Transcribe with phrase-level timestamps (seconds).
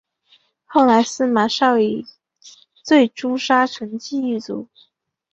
[0.65, 2.07] 后来司马昭以
[2.83, 4.67] 罪诛杀成济一族。